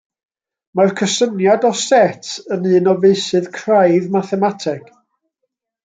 Mae'r 0.79 0.93
cysyniad 1.01 1.67
o 1.69 1.69
set 1.83 2.31
yn 2.57 2.65
un 2.79 2.89
o 2.95 2.95
feysydd 3.05 3.53
craidd 3.59 4.09
mathemateg. 4.17 4.93